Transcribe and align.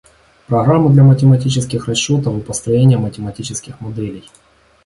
Программы 0.47 0.89
для 0.89 1.03
математических 1.03 1.87
расчетов 1.87 2.35
и 2.35 2.41
построения 2.41 2.97
математических 2.97 3.79
моделей 3.81 4.27